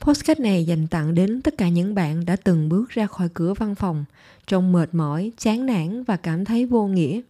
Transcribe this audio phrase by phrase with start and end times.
[0.00, 3.54] Postcard này dành tặng đến tất cả những bạn đã từng bước ra khỏi cửa
[3.54, 4.04] văn phòng
[4.46, 7.20] trong mệt mỏi, chán nản và cảm thấy vô nghĩa.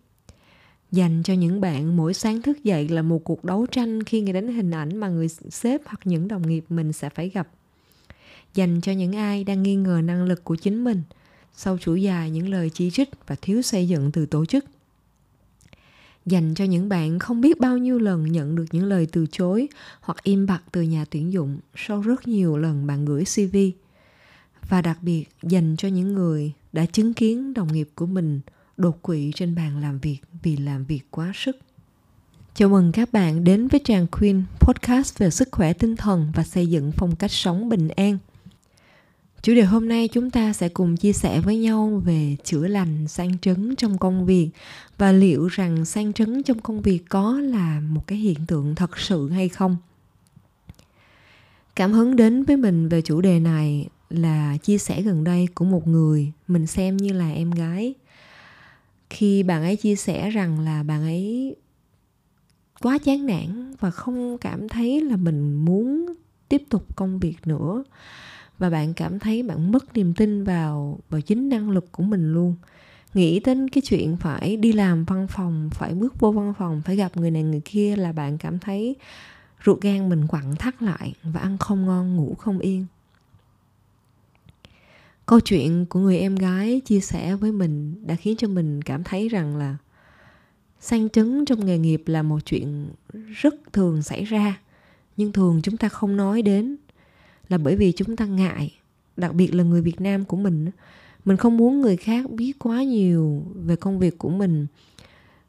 [0.92, 4.32] Dành cho những bạn mỗi sáng thức dậy là một cuộc đấu tranh khi nghĩ
[4.32, 7.48] đến hình ảnh mà người sếp hoặc những đồng nghiệp mình sẽ phải gặp.
[8.54, 11.02] Dành cho những ai đang nghi ngờ năng lực của chính mình
[11.56, 14.64] sau chuỗi dài những lời chỉ trích và thiếu xây dựng từ tổ chức–
[16.30, 19.68] dành cho những bạn không biết bao nhiêu lần nhận được những lời từ chối
[20.00, 23.56] hoặc im bặt từ nhà tuyển dụng sau rất nhiều lần bạn gửi CV.
[24.68, 28.40] Và đặc biệt, dành cho những người đã chứng kiến đồng nghiệp của mình
[28.76, 31.56] đột quỵ trên bàn làm việc vì làm việc quá sức.
[32.54, 36.44] Chào mừng các bạn đến với Tràng Queen podcast về sức khỏe tinh thần và
[36.44, 38.18] xây dựng phong cách sống bình an–
[39.42, 43.08] Chủ đề hôm nay chúng ta sẽ cùng chia sẻ với nhau về chữa lành
[43.08, 44.50] sang trấn trong công việc
[44.98, 48.98] và liệu rằng sang trấn trong công việc có là một cái hiện tượng thật
[48.98, 49.76] sự hay không.
[51.76, 55.64] Cảm hứng đến với mình về chủ đề này là chia sẻ gần đây của
[55.64, 57.94] một người mình xem như là em gái.
[59.10, 61.56] Khi bạn ấy chia sẻ rằng là bạn ấy
[62.80, 66.06] quá chán nản và không cảm thấy là mình muốn
[66.48, 67.84] tiếp tục công việc nữa
[68.60, 72.32] và bạn cảm thấy bạn mất niềm tin vào vào chính năng lực của mình
[72.32, 72.54] luôn.
[73.14, 76.96] Nghĩ đến cái chuyện phải đi làm văn phòng, phải bước vô văn phòng, phải
[76.96, 78.96] gặp người này người kia là bạn cảm thấy
[79.64, 82.86] ruột gan mình quặn thắt lại và ăn không ngon, ngủ không yên.
[85.26, 89.04] Câu chuyện của người em gái chia sẻ với mình đã khiến cho mình cảm
[89.04, 89.76] thấy rằng là
[90.80, 94.60] sang chấn trong nghề nghiệp là một chuyện rất thường xảy ra,
[95.16, 96.76] nhưng thường chúng ta không nói đến
[97.50, 98.74] là bởi vì chúng ta ngại,
[99.16, 100.70] đặc biệt là người việt nam của mình
[101.24, 104.66] mình không muốn người khác biết quá nhiều về công việc của mình.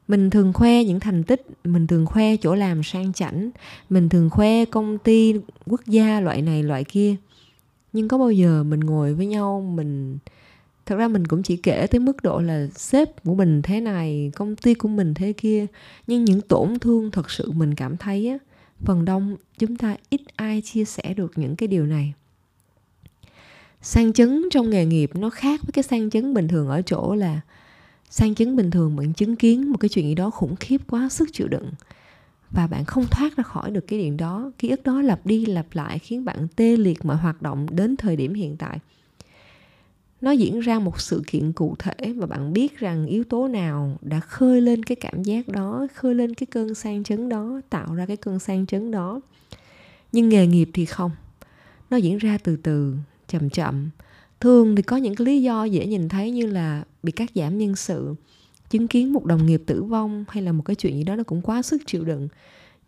[0.08, 3.50] Mình thường khoe những thành tích, mình thường khoe chỗ làm sang chảnh,
[3.90, 5.34] mình thường khoe công ty,
[5.66, 7.16] quốc gia loại này, loại kia.
[7.92, 10.18] Nhưng có bao giờ mình ngồi với nhau, mình,
[10.86, 14.32] thật ra mình cũng chỉ kể tới mức độ là sếp của mình thế này,
[14.34, 15.66] công ty của mình thế kia,
[16.06, 18.38] nhưng những tổn thương thật sự mình cảm thấy á
[18.84, 22.14] phần đông chúng ta ít ai chia sẻ được những cái điều này.
[23.82, 27.14] Sang chấn trong nghề nghiệp nó khác với cái sang chấn bình thường ở chỗ
[27.14, 27.40] là
[28.10, 31.08] sang chấn bình thường bạn chứng kiến một cái chuyện gì đó khủng khiếp quá,
[31.08, 31.70] sức chịu đựng
[32.50, 34.50] và bạn không thoát ra khỏi được cái điện đó.
[34.58, 37.96] Ký ức đó lặp đi lặp lại khiến bạn tê liệt mọi hoạt động đến
[37.96, 38.78] thời điểm hiện tại
[40.22, 43.98] nó diễn ra một sự kiện cụ thể và bạn biết rằng yếu tố nào
[44.00, 47.94] đã khơi lên cái cảm giác đó, khơi lên cái cơn sang chấn đó, tạo
[47.94, 49.20] ra cái cơn sang chấn đó.
[50.12, 51.10] Nhưng nghề nghiệp thì không.
[51.90, 52.94] Nó diễn ra từ từ,
[53.28, 53.90] chậm chậm.
[54.40, 57.58] Thường thì có những cái lý do dễ nhìn thấy như là bị cắt giảm
[57.58, 58.14] nhân sự,
[58.70, 61.22] chứng kiến một đồng nghiệp tử vong hay là một cái chuyện gì đó nó
[61.22, 62.28] cũng quá sức chịu đựng.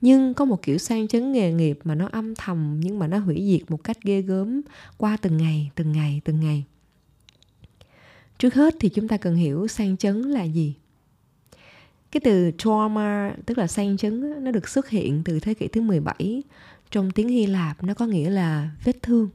[0.01, 3.19] Nhưng có một kiểu sang chấn nghề nghiệp mà nó âm thầm nhưng mà nó
[3.19, 4.61] hủy diệt một cách ghê gớm
[4.97, 6.65] qua từng ngày từng ngày từng ngày
[8.39, 10.75] trước hết thì chúng ta cần hiểu sang chấn là gì.
[12.11, 15.81] Cái từ trauma, tức là sang chấn nó được xuất hiện từ thế kỷ thứ
[15.81, 16.43] 17
[16.91, 19.29] trong tiếng Hy Lạp nó có nghĩa là vết thương,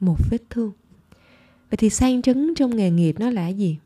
[0.00, 0.72] một vết thương.
[1.70, 3.78] Vậy thì sang chấn trong nghề nghiệp nó là gì?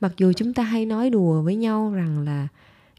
[0.00, 2.48] Mặc dù chúng ta hay nói đùa với nhau rằng là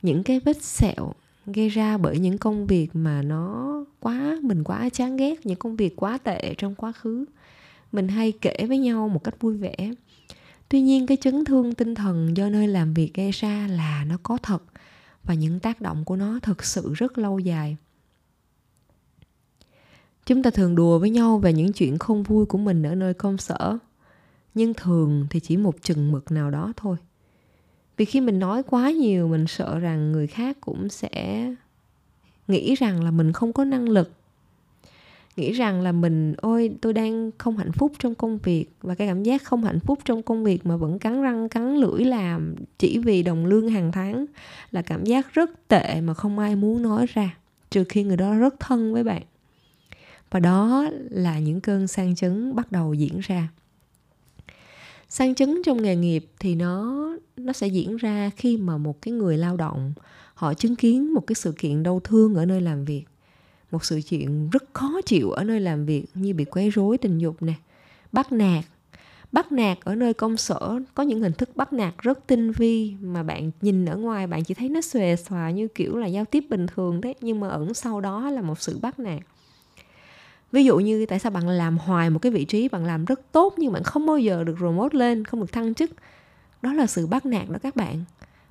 [0.01, 1.13] những cái vết sẹo
[1.45, 5.75] gây ra bởi những công việc mà nó quá, mình quá chán ghét, những công
[5.75, 7.25] việc quá tệ trong quá khứ
[7.91, 9.75] mình hay kể với nhau một cách vui vẻ.
[10.69, 14.17] Tuy nhiên, cái chấn thương tinh thần do nơi làm việc gây ra là nó
[14.23, 14.63] có thật
[15.23, 17.77] và những tác động của nó thực sự rất lâu dài.
[20.25, 23.13] Chúng ta thường đùa với nhau về những chuyện không vui của mình ở nơi
[23.13, 23.77] công sở,
[24.53, 26.97] nhưng thường thì chỉ một chừng mực nào đó thôi.
[27.97, 31.47] Vì khi mình nói quá nhiều, mình sợ rằng người khác cũng sẽ
[32.47, 34.11] nghĩ rằng là mình không có năng lực
[35.37, 38.65] nghĩ rằng là mình, ôi, tôi đang không hạnh phúc trong công việc.
[38.81, 41.75] Và cái cảm giác không hạnh phúc trong công việc mà vẫn cắn răng, cắn
[41.75, 44.25] lưỡi làm chỉ vì đồng lương hàng tháng
[44.71, 47.37] là cảm giác rất tệ mà không ai muốn nói ra,
[47.69, 49.23] trừ khi người đó rất thân với bạn.
[50.31, 53.47] Và đó là những cơn sang chấn bắt đầu diễn ra.
[55.09, 57.07] Sang chấn trong nghề nghiệp thì nó
[57.37, 59.93] nó sẽ diễn ra khi mà một cái người lao động
[60.33, 63.03] họ chứng kiến một cái sự kiện đau thương ở nơi làm việc
[63.71, 67.17] một sự chuyện rất khó chịu ở nơi làm việc như bị quấy rối tình
[67.17, 67.53] dục nè.
[68.11, 68.63] Bắt nạt.
[69.31, 72.95] Bắt nạt ở nơi công sở, có những hình thức bắt nạt rất tinh vi
[73.01, 76.25] mà bạn nhìn ở ngoài bạn chỉ thấy nó xòe xòa như kiểu là giao
[76.25, 79.19] tiếp bình thường đấy, nhưng mà ẩn sau đó là một sự bắt nạt.
[80.51, 83.31] Ví dụ như tại sao bạn làm hoài một cái vị trí bạn làm rất
[83.31, 85.91] tốt nhưng bạn không bao giờ được promote lên, không được thăng chức?
[86.61, 88.03] Đó là sự bắt nạt đó các bạn.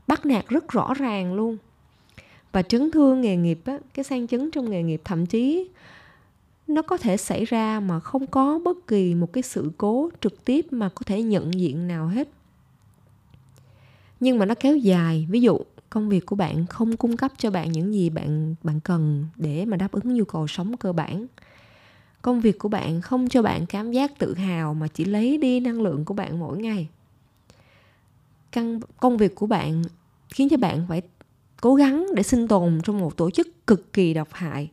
[0.06, 1.56] Bắt nạt rất rõ ràng luôn
[2.56, 5.68] và chấn thương nghề nghiệp á, cái sang chấn trong nghề nghiệp thậm chí
[6.66, 10.44] nó có thể xảy ra mà không có bất kỳ một cái sự cố trực
[10.44, 12.28] tiếp mà có thể nhận diện nào hết.
[14.20, 15.26] Nhưng mà nó kéo dài.
[15.30, 15.58] Ví dụ
[15.90, 19.64] công việc của bạn không cung cấp cho bạn những gì bạn bạn cần để
[19.64, 21.26] mà đáp ứng nhu cầu sống cơ bản.
[22.22, 25.60] Công việc của bạn không cho bạn cảm giác tự hào mà chỉ lấy đi
[25.60, 26.88] năng lượng của bạn mỗi ngày.
[28.52, 29.82] Căn công việc của bạn
[30.28, 31.02] khiến cho bạn phải
[31.66, 34.70] cố gắng để sinh tồn trong một tổ chức cực kỳ độc hại.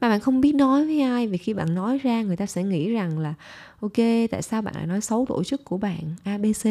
[0.00, 2.62] Mà bạn không biết nói với ai, vì khi bạn nói ra, người ta sẽ
[2.62, 3.34] nghĩ rằng là,
[3.80, 3.96] ok,
[4.30, 6.68] tại sao bạn lại nói xấu tổ chức của bạn abc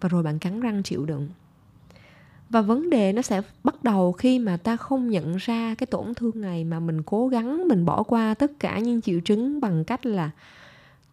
[0.00, 1.28] và rồi bạn cắn răng chịu đựng.
[2.50, 6.14] Và vấn đề nó sẽ bắt đầu khi mà ta không nhận ra cái tổn
[6.14, 9.84] thương này mà mình cố gắng mình bỏ qua tất cả những triệu chứng bằng
[9.84, 10.30] cách là,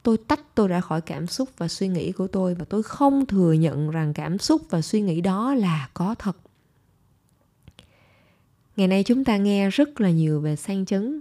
[0.03, 3.25] tôi tách tôi ra khỏi cảm xúc và suy nghĩ của tôi và tôi không
[3.25, 6.37] thừa nhận rằng cảm xúc và suy nghĩ đó là có thật
[8.81, 11.19] ngày nay chúng ta nghe rất là nhiều về sang chấn.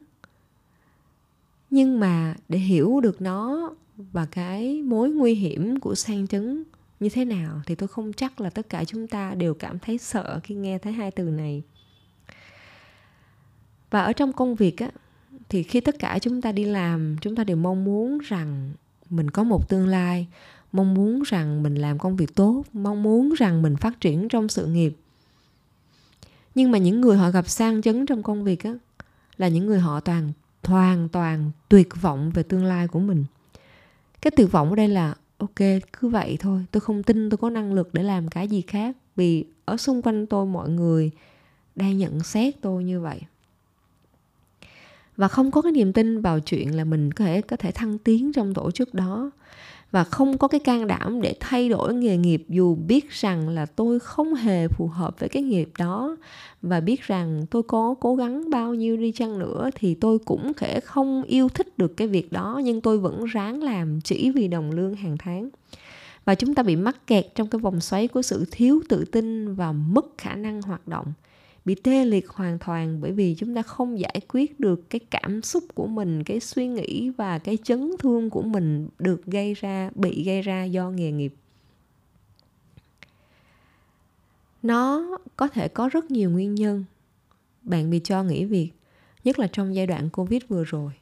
[1.71, 6.65] Nhưng mà để hiểu được nó và cái mối nguy hiểm của sang chấn
[7.01, 9.99] như thế nào thì tôi không chắc là tất cả chúng ta đều cảm thấy
[9.99, 11.63] sợ khi nghe thấy hai từ này.
[13.91, 14.91] Và ở trong công việc á,
[15.49, 18.73] thì khi tất cả chúng ta đi làm, chúng ta đều mong muốn rằng
[19.11, 20.27] mình có một tương lai,
[20.73, 24.49] mong muốn rằng mình làm công việc tốt, mong muốn rằng mình phát triển trong
[24.49, 24.97] sự nghiệp
[26.55, 28.75] nhưng mà những người họ gặp sang chấn trong công việc á,
[29.37, 30.33] là những người họ toàn,
[30.63, 33.25] hoàn toàn tuyệt vọng về tương lai của mình.
[34.23, 35.55] Cái tuyệt vọng ở đây là, ok,
[35.93, 38.97] cứ vậy thôi, tôi không tin tôi có năng lực để làm cái gì khác,
[39.17, 41.11] vì ở xung quanh tôi mọi người
[41.77, 43.21] đang nhận xét tôi như vậy.
[45.17, 47.99] Và không có cái niềm tin vào chuyện là mình có thể có thể thăng
[47.99, 49.31] tiến trong tổ chức đó
[49.91, 53.67] và không có cái can đảm để thay đổi nghề nghiệp dù biết rằng là
[53.67, 56.17] tôi không hề phù hợp với cái nghiệp đó.
[56.63, 60.53] Và biết rằng tôi có cố gắng bao nhiêu đi chăng nữa thì tôi cũng
[60.57, 64.49] thể không yêu thích được cái việc đó, nhưng tôi vẫn ráng làm chỉ vì
[64.49, 65.49] đồng lương hàng tháng.
[66.25, 69.55] Và chúng ta bị mắc kẹt trong cái vòng xoáy của sự thiếu tự tin
[69.55, 71.07] và mất khả năng hoạt động
[71.65, 75.43] bị tê liệt hoàn toàn bởi vì chúng ta không giải quyết được cái cảm
[75.43, 79.91] xúc của mình, cái suy nghĩ và cái chấn thương của mình được gây ra,
[79.95, 81.35] bị gây ra do nghề nghiệp.
[84.63, 86.85] Nó có thể có rất nhiều nguyên nhân.
[87.63, 88.71] Bạn bị cho nghỉ việc,
[89.25, 90.93] nhất là trong giai đoạn covid vừa rồi.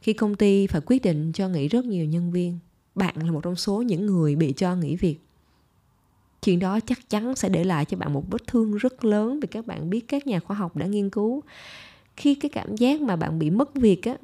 [0.00, 2.58] Khi công ty phải quyết định cho nghỉ rất nhiều nhân viên,
[2.94, 5.18] bạn là một trong số những người bị cho nghỉ việc
[6.42, 9.46] chuyện đó chắc chắn sẽ để lại cho bạn một vết thương rất lớn vì
[9.46, 11.42] các bạn biết các nhà khoa học đã nghiên cứu.
[12.16, 14.16] Khi cái cảm giác mà bạn bị mất việc á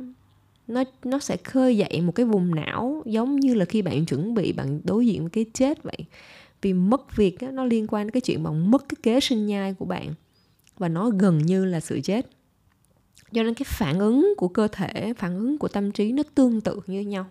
[0.66, 4.34] nó nó sẽ khơi dậy một cái vùng não giống như là khi bạn chuẩn
[4.34, 5.98] bị bạn đối diện với cái chết vậy.
[6.62, 9.46] Vì mất việc á, nó liên quan đến cái chuyện bạn mất cái kế sinh
[9.46, 10.14] nhai của bạn
[10.78, 12.26] và nó gần như là sự chết.
[13.32, 16.60] Cho nên cái phản ứng của cơ thể phản ứng của tâm trí nó tương
[16.60, 17.26] tự như nhau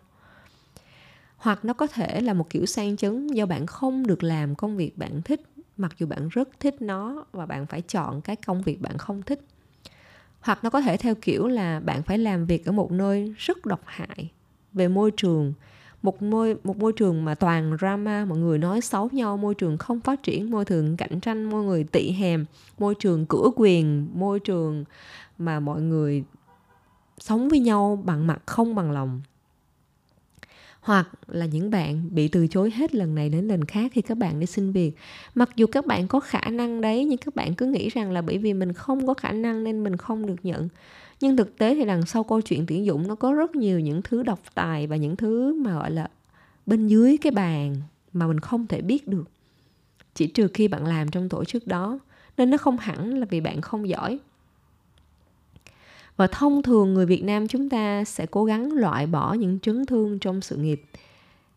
[1.43, 4.77] hoặc nó có thể là một kiểu sang chấn do bạn không được làm công
[4.77, 5.41] việc bạn thích,
[5.77, 9.23] mặc dù bạn rất thích nó và bạn phải chọn cái công việc bạn không
[9.23, 9.41] thích.
[10.41, 13.65] Hoặc nó có thể theo kiểu là bạn phải làm việc ở một nơi rất
[13.65, 14.31] độc hại
[14.73, 15.53] về môi trường,
[16.01, 19.77] một môi một môi trường mà toàn drama, mọi người nói xấu nhau, môi trường
[19.77, 22.45] không phát triển, môi trường cạnh tranh mọi người tị hèm,
[22.79, 24.83] môi trường cửa quyền, môi trường
[25.37, 26.23] mà mọi người
[27.17, 29.21] sống với nhau bằng mặt không bằng lòng
[30.83, 34.17] hoặc là những bạn bị từ chối hết lần này đến lần khác khi các
[34.17, 34.91] bạn đi xin việc.
[35.35, 38.21] Mặc dù các bạn có khả năng đấy, nhưng các bạn cứ nghĩ rằng là
[38.21, 40.69] bởi vì mình không có khả năng nên mình không được nhận.
[41.21, 44.01] Nhưng thực tế thì đằng sau câu chuyện tuyển dụng nó có rất nhiều những
[44.01, 46.07] thứ độc tài và những thứ mà, gọi là,
[46.65, 47.75] bên dưới cái bàn
[48.13, 49.29] mà mình không thể biết được.
[50.15, 51.99] Chỉ trừ khi bạn làm trong tổ chức đó,
[52.37, 54.19] nên nó không hẳn là vì bạn không giỏi
[56.17, 59.85] và thông thường người Việt Nam chúng ta sẽ cố gắng loại bỏ những chấn
[59.85, 60.81] thương trong sự nghiệp.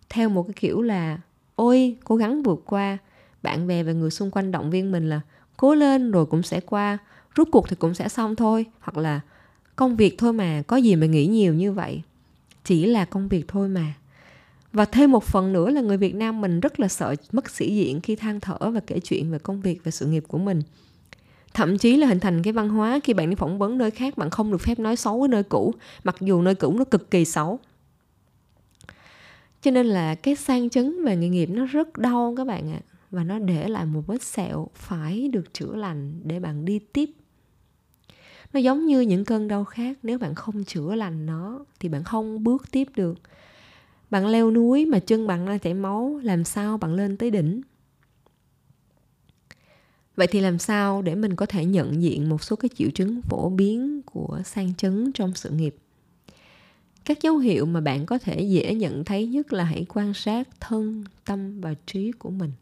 [0.09, 1.19] Theo một cái kiểu là,
[1.55, 2.99] ôi, cố gắng vượt qua.
[3.43, 5.21] Bạn bè và người xung quanh động viên mình là,
[5.57, 6.99] cố lên rồi cũng sẽ qua
[7.35, 8.67] rút cuộc thì cũng sẽ xong thôi.
[8.81, 9.21] Hoặc là,
[9.77, 12.03] công việc thôi mà, có gì mà nghĩ nhiều như vậy?
[12.65, 13.95] Chỉ là công việc thôi mà.
[14.73, 17.75] Và thêm một phần nữa là người Việt Nam mình rất là sợ mất sĩ
[17.77, 20.63] diện khi than thở và kể chuyện về công việc và sự nghiệp của mình
[21.57, 24.19] thậm chí là hình thành cái văn hóa khi bạn đi phỏng vấn nơi khác,
[24.19, 27.11] bạn không được phép nói xấu với nơi cũ, mặc dù nơi cũ nó cực
[27.11, 27.59] kỳ xấu.
[29.63, 32.81] Cho nên là cái sang chấn về nghề nghiệp nó rất đau các bạn ạ
[32.83, 32.87] à.
[33.11, 37.11] và nó để lại một vết sẹo phải được chữa lành để bạn đi tiếp.
[38.53, 42.05] Nó giống như những cơn đau khác, nếu bạn không chữa lành nó thì bạn
[42.05, 43.19] không bước tiếp được.
[44.11, 47.61] Bạn leo núi mà chân bạn đang chảy máu, làm sao bạn lên tới đỉnh?
[50.17, 53.23] Vậy thì làm sao để mình có thể nhận diện một số cái triệu chứng
[53.23, 55.77] phổ biến của sang chấn trong sự nghiệp?
[57.05, 60.49] Các dấu hiệu mà bạn có thể dễ nhận thấy nhất là hãy quan sát
[60.61, 62.53] thân, tâm và trí của mình.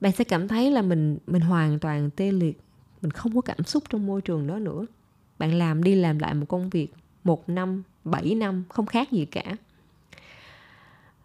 [0.00, 2.60] Bạn sẽ cảm thấy là mình mình hoàn toàn tê liệt,
[3.02, 4.86] mình không có cảm xúc trong môi trường đó nữa.
[5.38, 6.94] Bạn làm đi làm lại một công việc
[7.24, 9.56] một năm, bảy năm, không khác gì cả.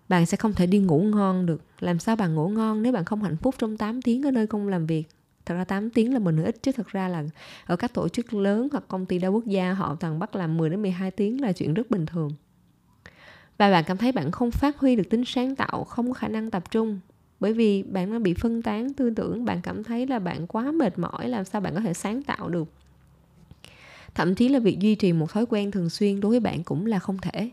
[0.10, 3.06] Bạn sẽ không thể đi ngủ ngon được làm sao bạn ngủ ngon nếu bạn
[3.06, 5.04] không hạnh phúc trong 8 tiếng ở nơi công làm việc?
[5.46, 7.24] Thật ra 8 tiếng là mình ít chứ thật ra là
[7.66, 10.58] ở các tổ chức lớn hoặc công ty đa quốc gia họ toàn bắt làm
[10.58, 12.32] 10 đến 12 tiếng là chuyện rất bình thường.
[13.58, 16.28] Và bạn cảm thấy bạn không phát huy được tính sáng tạo, không có khả
[16.28, 17.00] năng tập trung.
[17.40, 20.72] Bởi vì bạn đang bị phân tán, tư tưởng bạn cảm thấy là bạn quá
[20.72, 22.68] mệt mỏi, làm sao bạn có thể sáng tạo được?
[24.16, 26.86] Thậm chí là việc duy trì một thói quen thường xuyên đối với bạn cũng
[26.86, 27.50] là không thể.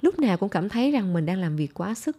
[0.00, 2.16] Lúc nào cũng cảm thấy rằng mình đang làm việc quá sức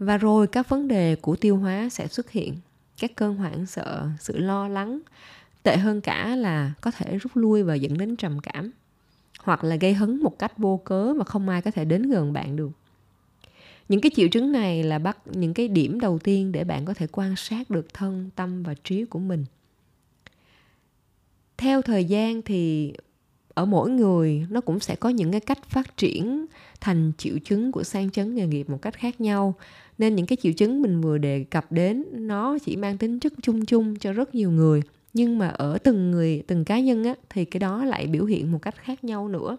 [0.00, 2.56] và rồi các vấn đề của tiêu hóa sẽ xuất hiện.
[3.00, 5.00] Các cơn hoảng sợ, sự lo lắng,
[5.62, 8.70] tệ hơn cả là có thể rút lui và dẫn đến trầm cảm,
[9.40, 12.32] hoặc là gây hấn một cách vô cớ mà không ai có thể đến gần
[12.32, 12.70] bạn được.
[13.88, 16.94] Những cái triệu chứng này là bắt, những cái điểm đầu tiên để bạn có
[16.94, 19.44] thể quan sát được thân, tâm và trí của mình.
[21.56, 22.92] Theo thời gian thì
[23.54, 26.46] ở mỗi người, nó cũng sẽ có những cái cách phát triển
[26.80, 29.54] thành triệu chứng của sang chấn nghề nghiệp một cách khác nhau
[30.00, 33.32] nên những cái triệu chứng mình vừa đề cập đến, nó chỉ mang tính chất
[33.42, 34.82] chung chung cho rất nhiều người.
[35.14, 38.52] Nhưng mà ở từng người, từng cá nhân á, thì cái đó lại biểu hiện
[38.52, 39.56] một cách khác nhau nữa.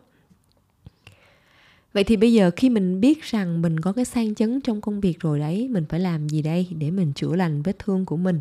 [1.94, 5.00] Vậy thì bây giờ khi mình biết rằng mình có cái sang chấn trong công
[5.00, 8.18] việc rồi đấy, mình phải làm gì đây để mình chữa lành vết thương của
[8.18, 8.40] mình?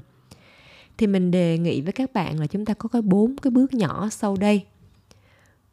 [0.98, 3.74] Thì mình đề nghị với các bạn là chúng ta có cái bốn cái bước
[3.74, 4.64] nhỏ sau đây.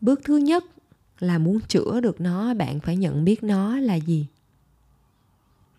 [0.01, 0.65] Bước thứ nhất
[1.19, 4.25] là muốn chữa được nó, bạn phải nhận biết nó là gì?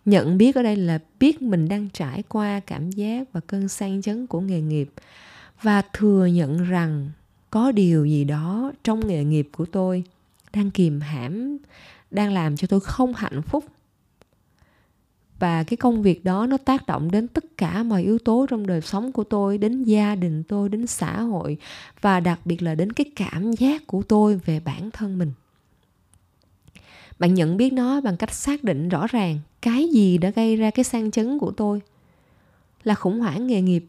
[0.09, 4.03] Nhận biết ở đây là biết mình đang trải qua cảm giác và cơn sang
[4.03, 4.91] chấn của nghề nghiệp
[5.63, 7.11] và thừa nhận rằng
[7.51, 10.05] có điều gì đó trong nghề nghiệp của tôi
[10.53, 11.59] đang kìm hãm,
[12.11, 13.65] đang làm cho tôi không hạnh phúc.
[15.39, 18.67] Và cái công việc đó nó tác động đến tất cả mọi yếu tố trong
[18.67, 21.57] đời sống của tôi, đến gia đình tôi, đến xã hội
[22.01, 25.33] và đặc biệt là đến cái cảm giác của tôi về bản thân mình.
[27.19, 30.71] Bạn nhận biết nó bằng cách xác định rõ ràng cái gì đã gây ra
[30.71, 31.81] cái sang chấn của tôi
[32.85, 33.85] là khủng hoảng nghề nghiệp.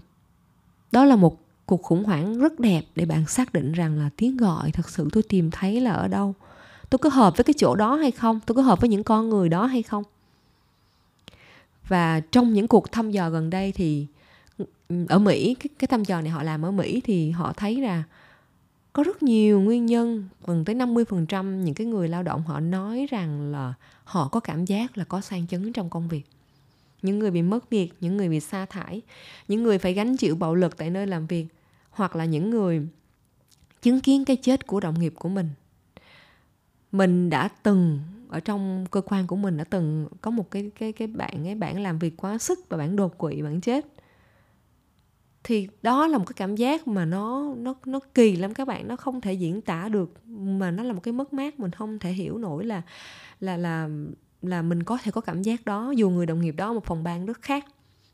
[0.91, 4.37] Đó là một cuộc khủng hoảng rất đẹp để bạn xác định rằng là tiếng
[4.37, 6.33] gọi thật sự tôi tìm thấy là ở đâu.
[6.89, 8.39] Tôi có hợp với cái chỗ đó hay không?
[8.45, 10.03] Tôi có hợp với những con người đó hay không?
[11.87, 14.07] Và trong những cuộc thăm dò gần đây thì
[14.57, 14.65] ừ,
[15.09, 18.03] ở Mỹ cái, cái thăm dò này họ làm ở Mỹ thì họ thấy là
[18.93, 23.07] có rất nhiều nguyên nhân, gần tới 50% những cái người lao động họ nói
[23.09, 26.23] rằng là họ có cảm giác là có sang chấn trong công việc.
[27.01, 29.01] Những người bị mất việc, những người bị sa thải,
[29.47, 31.47] những người phải gánh chịu bạo lực tại nơi làm việc,
[31.89, 32.87] hoặc là những người
[33.81, 35.49] chứng kiến cái chết của đồng nghiệp của mình.
[36.91, 40.91] Mình đã từng, ở trong cơ quan của mình đã từng có một cái cái
[40.91, 43.85] cái bạn ấy bạn làm việc quá sức và bạn đột quỵ bạn chết
[45.43, 48.87] thì đó là một cái cảm giác mà nó nó nó kỳ lắm các bạn.
[48.87, 51.99] Nó không thể diễn tả được, mà nó là một cái mất mát, mình không
[51.99, 52.81] thể hiểu nổi là
[53.39, 53.89] là là
[54.41, 57.03] là mình có thể có cảm giác đó, dù người đồng nghiệp đó một phòng
[57.03, 57.65] ban rất khác.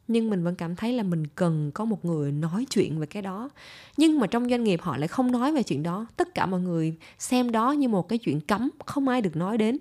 [0.08, 3.22] Nhưng mình vẫn cảm thấy là mình cần có một người nói chuyện về cái
[3.22, 3.50] đó.
[3.98, 6.05] Nhưng mà trong doanh nghiệp họ lại không nói về chuyện đó.
[6.17, 9.58] Tất cả mọi người xem đó như một cái chuyện cấm, không ai được nói
[9.58, 9.77] đến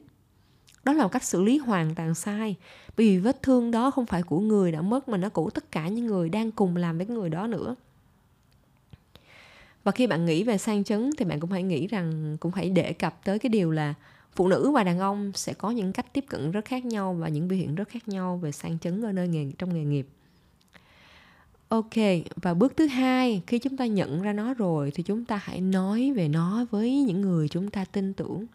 [0.85, 2.57] đó là một cách xử lý hoàn toàn sai.
[2.97, 5.71] Bởi vì vết thương đó không phải của người đã mất mà nó của tất
[5.73, 7.75] cả những người đang cùng làm với người đó nữa.
[9.85, 12.71] Và khi bạn nghĩ về sang chấn thì bạn cũng phải nghĩ rằng, cũng phải
[12.71, 13.95] đề cập tới cái điều là
[14.33, 17.29] phụ nữ và đàn ông sẽ có những cách tiếp cận rất khác nhau và
[17.29, 20.07] những biểu hiện rất khác nhau về sang chấn ở nơi nghề, trong nghề nghiệp.
[21.69, 21.95] Ok,
[22.37, 25.61] và bước thứ hai, khi chúng ta nhận ra nó rồi thì chúng ta hãy
[25.61, 28.47] nói về nó với những người chúng ta tin tưởng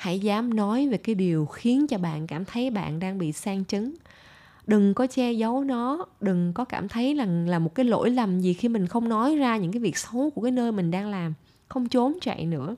[0.00, 3.64] hãy dám nói về cái điều khiến cho bạn cảm thấy bạn đang bị sang
[3.64, 3.94] chấn.
[4.66, 8.40] Đừng có che giấu nó, đừng có cảm thấy là là một cái lỗi lầm
[8.40, 11.10] gì khi mình không nói ra những cái việc xấu của cái nơi mình đang
[11.10, 11.34] làm.
[11.68, 12.76] Không trốn chạy nữa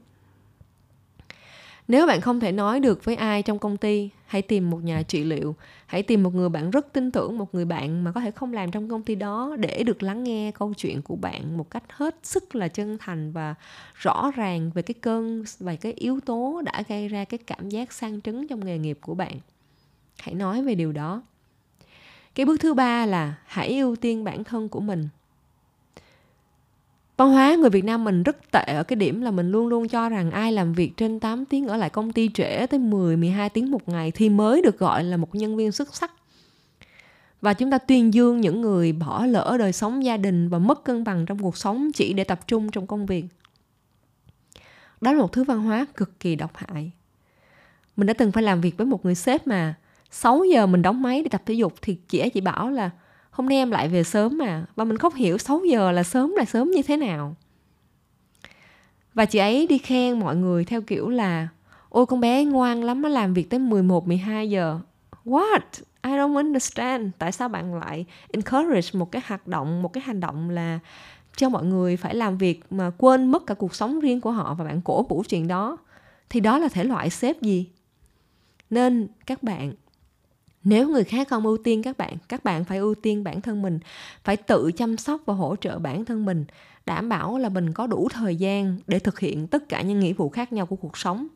[1.88, 5.02] nếu bạn không thể nói được với ai trong công ty, hãy tìm một nhà
[5.02, 5.56] trị liệu.
[5.86, 8.52] Hãy tìm một người bạn rất tin tưởng, một người bạn mà có thể không
[8.52, 11.82] làm trong công ty đó để được lắng nghe câu chuyện của bạn một cách
[11.88, 13.54] hết sức là chân thành và
[13.94, 17.92] rõ ràng về cái cơn và cái yếu tố đã gây ra cái cảm giác
[17.92, 19.34] sang trứng trong nghề nghiệp của bạn.
[20.18, 21.22] Hãy nói về điều đó.
[22.34, 25.08] Cái bước thứ ba là hãy ưu tiên bản thân của mình
[27.16, 29.88] văn hóa người Việt Nam mình rất tệ ở cái điểm là mình luôn luôn
[29.88, 33.16] cho rằng ai làm việc trên 8 tiếng ở lại công ty trễ tới 10,
[33.16, 36.12] 12 tiếng một ngày thì mới được gọi là một nhân viên xuất sắc.
[37.40, 40.84] Và chúng ta tuyên dương những người bỏ lỡ đời sống gia đình và mất
[40.84, 43.24] cân bằng trong cuộc sống chỉ để tập trung trong công việc.
[45.00, 46.90] Đó là một thứ văn hóa cực kỳ độc hại.
[47.96, 49.74] mình đã từng phải làm việc với một người sếp mà
[50.10, 52.90] 6 giờ mình đóng máy để tập thể dục thì chị ấy chỉ bảo là
[53.32, 56.34] hôm nay em lại về sớm mà, và mình không hiểu 6 giờ là sớm
[56.36, 57.36] là sớm như thế nào.
[59.14, 61.48] Và chị ấy đi khen mọi người theo kiểu là,
[61.88, 64.80] ôi, con bé ngoan lắm nó làm việc tới 11 12 giờ.
[65.24, 65.60] What?
[66.02, 67.10] I don't understand.
[67.18, 70.78] Tại sao bạn lại encourage một cái hoạt động, một cái hành động là
[71.36, 74.54] cho mọi người phải làm việc mà quên mất cả cuộc sống riêng của họ
[74.54, 75.76] và bạn cổ vũ chuyện đó?
[76.30, 77.70] Thì đó là thể loại sếp gì?
[78.70, 79.72] Nên các bạn
[80.64, 83.62] nếu người khác không ưu tiên các bạn các bạn phải ưu tiên bản thân
[83.62, 83.78] mình,
[84.24, 86.44] phải tự chăm sóc và hỗ trợ bản thân mình,
[86.86, 90.12] đảm bảo là mình có đủ thời gian để thực hiện tất cả những nghĩa
[90.12, 91.26] vụ khác nhau của cuộc sống.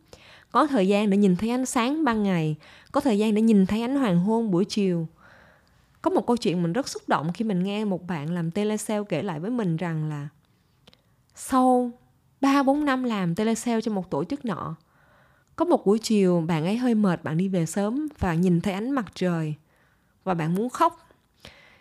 [0.51, 2.57] Có thời gian để nhìn thấy ánh sáng ban ngày,
[2.93, 5.09] có thời gian để nhìn thấy ánh hoàng hôn buổi chiều.
[6.03, 9.05] Có một câu chuyện mình rất xúc động khi mình nghe một bạn làm telesale
[9.09, 10.29] kể lại với mình rằng là
[11.35, 11.91] sau
[12.41, 14.77] 3 4 năm làm telesale cho một tổ chức nọ
[15.57, 18.75] có một buổi chiều bạn ấy hơi mệt, bạn đi về sớm và nhìn thấy
[18.75, 19.55] ánh mặt trời
[20.25, 21.09] và bạn muốn khóc.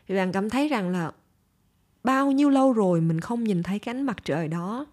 [0.08, 1.12] Thì bạn cảm thấy rằng là
[2.04, 4.86] bao nhiêu lâu rồi mình không nhìn thấy cái ánh mặt trời đó.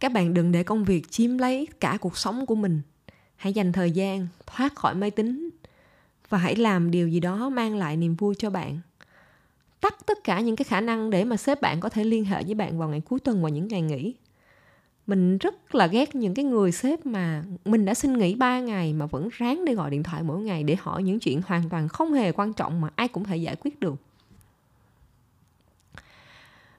[0.00, 2.82] Các bạn đừng để công việc chiếm lấy cả cuộc sống của mình.
[3.36, 5.50] Hãy dành thời gian thoát khỏi máy tính
[6.28, 8.80] và hãy làm điều gì đó mang lại niềm vui cho bạn.
[9.80, 12.42] Tắt tất cả những cái khả năng để mà sếp bạn có thể liên hệ
[12.44, 14.14] với bạn vào ngày cuối tuần và những ngày nghỉ
[15.06, 18.92] mình rất là ghét những cái người sếp mà mình đã xin nghỉ 3 ngày
[18.92, 21.88] mà vẫn ráng đi gọi điện thoại mỗi ngày để hỏi những chuyện hoàn toàn
[21.88, 23.94] không hề quan trọng mà ai cũng thể giải quyết được.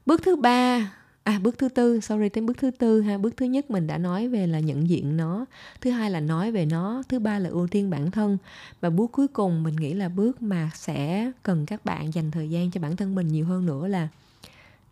[0.05, 0.91] Bước thứ ba
[1.23, 3.17] à bước thứ tư, sorry, tới bước thứ tư ha.
[3.17, 5.45] Bước thứ nhất mình đã nói về là nhận diện nó.
[5.81, 7.03] Thứ hai là nói về nó.
[7.09, 8.37] Thứ ba là ưu tiên bản thân.
[8.81, 12.49] Và bước cuối cùng mình nghĩ là bước mà sẽ cần các bạn dành thời
[12.49, 14.07] gian cho bản thân mình nhiều hơn nữa là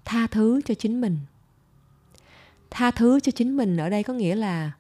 [0.06, 1.18] tha thứ cho chính mình
[2.70, 4.72] tha thứ cho chính mình ở đây có nghĩa là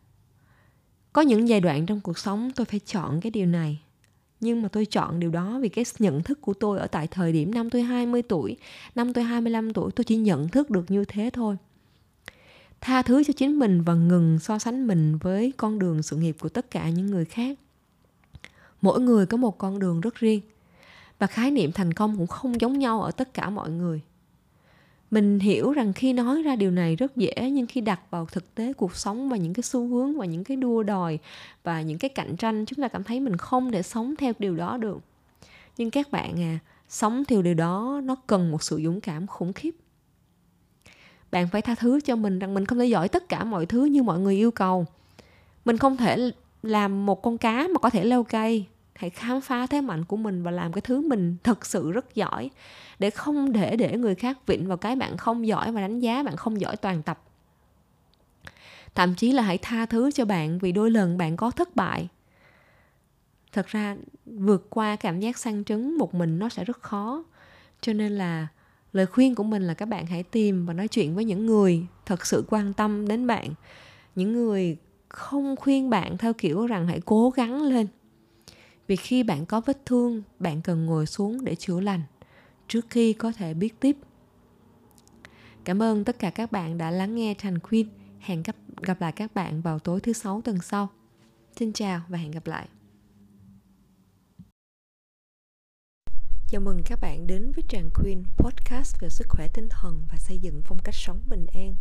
[1.13, 3.81] có những giai đoạn trong cuộc sống tôi phải chọn cái điều này
[4.39, 7.31] nhưng mà tôi chọn điều đó vì cái nhận thức của tôi ở tại thời
[7.31, 8.57] điểm năm tôi 20 tuổi,
[8.95, 11.57] năm tôi 25 tuổi tôi chỉ nhận thức được như thế thôi.
[12.81, 16.35] Tha thứ cho chính mình và ngừng so sánh mình với con đường sự nghiệp
[16.39, 17.59] của tất cả những người khác.
[18.81, 20.41] Mỗi người có một con đường rất riêng
[21.19, 24.01] và khái niệm thành công cũng không giống nhau ở tất cả mọi người
[25.11, 28.55] mình hiểu rằng khi nói ra điều này rất dễ, nhưng khi đặt vào thực
[28.55, 31.19] tế cuộc sống và những cái xu hướng và những cái đua đòi
[31.63, 34.55] và những cái cạnh tranh, chúng ta cảm thấy mình không thể sống theo điều
[34.55, 34.99] đó được.
[35.77, 39.53] Nhưng các bạn à sống theo điều đó nó cần một sự dũng cảm khủng
[39.53, 39.75] khiếp.
[41.31, 43.85] Bạn phải tha thứ cho mình rằng mình không thể giỏi tất cả mọi thứ
[43.85, 44.85] như mọi người yêu cầu.
[45.65, 46.31] Mình không thể
[46.63, 48.65] làm một con cá mà có thể leo cây
[48.95, 52.15] hãy khám phá thế mạnh của mình và làm cái thứ mình thật sự rất
[52.15, 52.49] giỏi
[52.99, 56.23] để không để để người khác vịnh vào cái bạn không giỏi và đánh giá
[56.23, 57.23] bạn không giỏi toàn tập.
[58.95, 62.07] Thậm chí là hãy tha thứ cho bạn vì đôi lần bạn có thất bại.
[63.51, 67.23] Thật ra, vượt qua cảm giác sang trứng một mình nó sẽ rất khó.
[67.81, 68.47] Cho nên là
[68.93, 71.85] lời khuyên của mình là các bạn hãy tìm và nói chuyện với những người
[72.05, 73.49] thật sự quan tâm đến bạn.
[74.15, 74.77] Những người
[75.09, 77.87] không khuyên bạn theo kiểu rằng hãy cố gắng lên
[78.87, 82.01] vì khi bạn có vết thương bạn cần ngồi xuống để chữa lành
[82.67, 83.97] trước khi có thể biết tiếp.
[85.63, 87.89] Cảm ơn tất cả các bạn đã lắng nghe thành khuyên.
[88.19, 90.89] Hẹn gặp, gặp lại các bạn vào tối thứ sáu tuần sau.
[91.59, 92.67] Xin chào và hẹn gặp lại.
[96.49, 100.17] Chào mừng các bạn đến với Tràng khuyên podcast về sức khỏe tinh thần và
[100.17, 101.75] xây dựng phong cách sống bình an.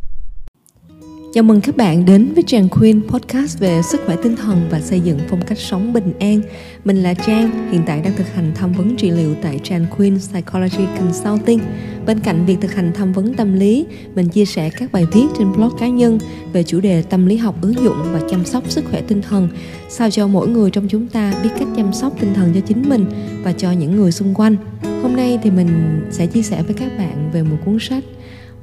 [1.35, 4.81] Chào mừng các bạn đến với Trang Queen podcast về sức khỏe tinh thần và
[4.81, 6.41] xây dựng phong cách sống bình an.
[6.85, 10.19] Mình là Trang, hiện tại đang thực hành tham vấn trị liệu tại Trang Queen
[10.19, 11.61] Psychology Consulting.
[12.07, 15.27] Bên cạnh việc thực hành tham vấn tâm lý, mình chia sẻ các bài viết
[15.39, 16.19] trên blog cá nhân
[16.53, 19.49] về chủ đề tâm lý học ứng dụng và chăm sóc sức khỏe tinh thần,
[19.89, 22.89] sao cho mỗi người trong chúng ta biết cách chăm sóc tinh thần cho chính
[22.89, 23.07] mình
[23.43, 24.57] và cho những người xung quanh.
[25.03, 28.05] Hôm nay thì mình sẽ chia sẻ với các bạn về một cuốn sách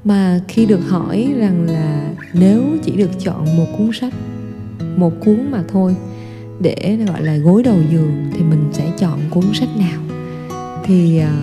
[0.03, 4.13] mà khi được hỏi rằng là nếu chỉ được chọn một cuốn sách,
[4.95, 5.95] một cuốn mà thôi,
[6.59, 10.01] để gọi là gối đầu giường, thì mình sẽ chọn cuốn sách nào?
[10.85, 11.33] Thì à,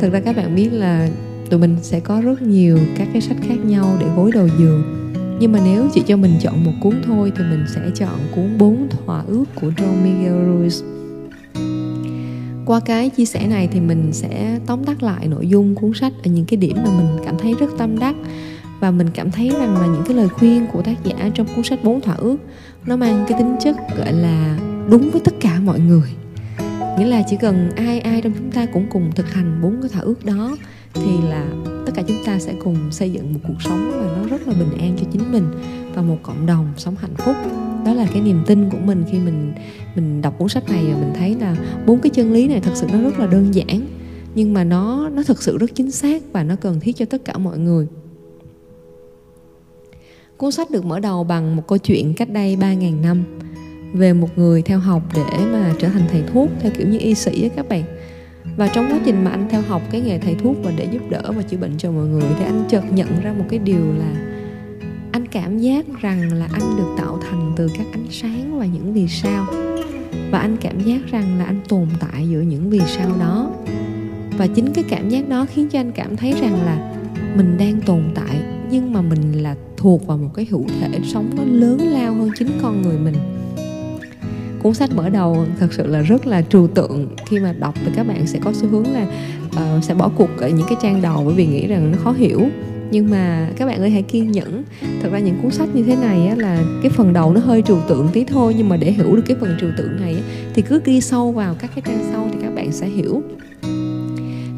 [0.00, 1.08] thật ra các bạn biết là
[1.50, 4.82] tụi mình sẽ có rất nhiều các cái sách khác nhau để gối đầu giường.
[5.40, 8.58] Nhưng mà nếu chỉ cho mình chọn một cuốn thôi, thì mình sẽ chọn cuốn
[8.58, 10.93] bốn thỏa ước của Don Miguel Ruiz
[12.66, 16.12] qua cái chia sẻ này thì mình sẽ tóm tắt lại nội dung cuốn sách
[16.24, 18.14] ở những cái điểm mà mình cảm thấy rất tâm đắc.
[18.80, 21.64] Và mình cảm thấy rằng là những cái lời khuyên của tác giả trong cuốn
[21.64, 22.36] sách bốn thỏa ước,
[22.86, 24.58] nó mang cái tính chất, gọi là,
[24.90, 26.08] đúng với tất cả mọi người.
[26.98, 29.90] Nghĩa là chỉ cần ai ai trong chúng ta cũng cùng thực hành bốn cái
[29.92, 30.56] thỏa ước đó,
[30.94, 31.46] thì là
[31.86, 34.54] tất cả chúng ta sẽ cùng xây dựng một cuộc sống mà nó rất là
[34.54, 35.46] bình an cho chính mình
[35.94, 37.36] và một cộng đồng sống hạnh phúc
[37.84, 39.52] đó là cái niềm tin của mình khi mình
[39.94, 42.72] mình đọc cuốn sách này và mình thấy là bốn cái chân lý này thật
[42.74, 43.80] sự nó rất là đơn giản,
[44.34, 47.24] nhưng mà nó nó thực sự rất chính xác và nó cần thiết cho tất
[47.24, 47.86] cả mọi người.
[50.36, 53.24] Cuốn sách được mở đầu bằng một câu chuyện cách đây 3.000 năm
[53.92, 57.14] về một người theo học để mà trở thành thầy thuốc, theo kiểu như y
[57.14, 57.84] sĩ á các bạn.
[58.56, 61.02] Và trong quá trình mà anh theo học cái nghề thầy thuốc và để giúp
[61.10, 63.84] đỡ và chữa bệnh cho mọi người thì anh chợt nhận ra một cái điều
[63.98, 64.33] là
[65.14, 68.94] anh cảm giác rằng là anh được tạo thành từ các ánh sáng và những
[68.94, 69.46] vì sao.
[70.30, 73.50] Và anh cảm giác rằng là anh tồn tại giữa những vì sao đó.
[74.38, 76.94] Và chính cái cảm giác đó khiến cho anh cảm thấy rằng là
[77.36, 81.30] mình đang tồn tại nhưng mà mình là thuộc vào một cái hữu thể sống
[81.36, 83.16] nó lớn lao hơn chính con người mình.
[84.62, 87.08] Cuốn sách mở đầu thật sự là rất là trừu tượng.
[87.26, 89.06] Khi mà đọc thì các bạn sẽ có xu hướng là
[89.46, 92.12] uh, sẽ bỏ cuộc ở những cái trang đầu bởi vì nghĩ rằng nó khó
[92.12, 92.40] hiểu
[92.94, 94.64] nhưng mà các bạn ơi hãy kiên nhẫn.
[95.02, 97.62] Thật ra những cuốn sách như thế này á, là cái phần đầu nó hơi
[97.62, 100.22] trừu tượng tí thôi nhưng mà để hiểu được cái phần trừu tượng này á,
[100.54, 103.22] thì cứ ghi sâu vào các cái trang sau thì các bạn sẽ hiểu.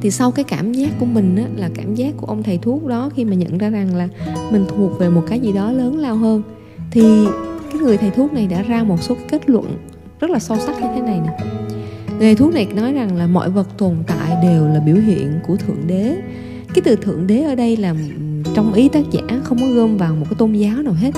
[0.00, 2.86] Thì sau cái cảm giác của mình á, là cảm giác của ông thầy thuốc
[2.86, 4.08] đó khi mà nhận ra rằng là
[4.52, 6.42] mình thuộc về một cái gì đó lớn lao hơn
[6.90, 7.02] thì
[7.72, 9.76] cái người thầy thuốc này đã ra một số kết luận
[10.20, 11.38] rất là sâu sắc như thế này nè.
[12.18, 15.56] Người thuốc này nói rằng là mọi vật tồn tại đều là biểu hiện của
[15.56, 16.16] thượng đế.
[16.74, 17.94] Cái từ thượng đế ở đây là
[18.56, 21.10] trong ý tác giả không có gom vào một cái tôn giáo nào hết.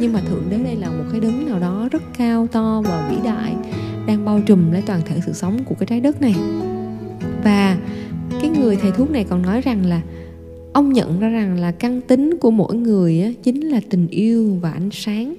[0.00, 3.08] Nhưng mà thượng đế đây là một cái đấng nào đó rất cao to và
[3.10, 3.54] vĩ đại
[4.06, 6.34] đang bao trùm lấy toàn thể sự sống của cái trái đất này.
[7.44, 7.76] Và
[8.40, 10.00] cái người thầy thuốc này còn nói rằng là
[10.72, 14.58] ông nhận ra rằng là căn tính của mỗi người á, chính là tình yêu
[14.62, 15.34] và ánh sáng.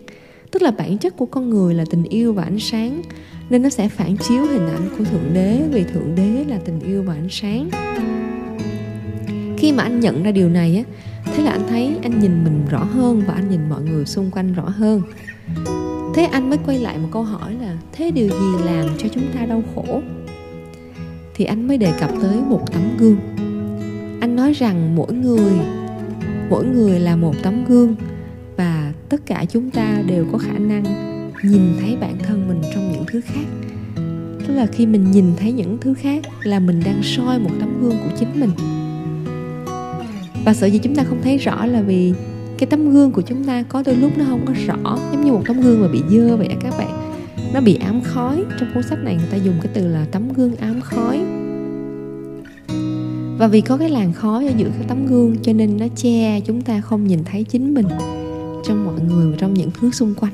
[0.52, 3.02] Tức là bản chất của con người là tình yêu và ánh sáng
[3.50, 6.80] nên nó sẽ phản chiếu hình ảnh của thượng đế vì thượng đế là tình
[6.80, 7.70] yêu và ánh sáng.
[9.58, 10.84] Khi mà anh nhận ra điều này á
[11.34, 14.32] thế là anh thấy anh nhìn mình rõ hơn và anh nhìn mọi người xung
[14.32, 15.02] quanh rõ hơn.
[16.16, 19.24] Thế anh mới quay lại một câu hỏi là, thế điều gì làm cho chúng
[19.34, 20.02] ta đau khổ?
[21.36, 23.18] Thì anh mới đề cập tới một tấm gương.
[24.22, 25.54] Anh nói rằng mỗi người
[26.50, 27.96] mỗi người là một tấm gương
[28.58, 30.84] và tất cả chúng ta đều có khả năng
[31.44, 33.46] nhìn thấy bản thân mình trong những thứ khác.
[34.48, 37.82] Tức là khi mình nhìn thấy những thứ khác là mình đang soi một tấm
[37.82, 38.50] gương của chính mình
[40.46, 42.14] và sợ gì chúng ta không thấy rõ là vì
[42.58, 45.32] cái tấm gương của chúng ta có đôi lúc nó không có rõ, giống như
[45.32, 47.04] một tấm gương mà bị dơ vậy các bạn.
[47.54, 48.44] Nó bị ám khói.
[48.60, 51.22] Trong cuốn sách này người ta dùng cái từ là tấm gương ám khói.
[53.38, 56.40] Và vì có cái làn khói ở giữa cái tấm gương cho nên nó che
[56.40, 57.86] chúng ta không nhìn thấy chính mình
[58.68, 60.34] trong mọi người và trong những thứ xung quanh.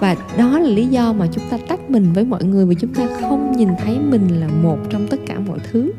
[0.00, 2.94] Và đó là lý do mà chúng ta tách mình với mọi người vì chúng
[2.94, 5.92] ta không nhìn thấy mình là một trong tất cả mọi thứ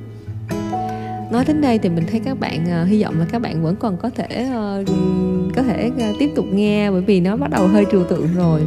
[1.32, 3.76] nói đến đây thì mình thấy các bạn uh, hy vọng là các bạn vẫn
[3.76, 4.88] còn có thể uh,
[5.56, 8.62] có thể uh, tiếp tục nghe bởi vì nó bắt đầu hơi trừu tượng rồi.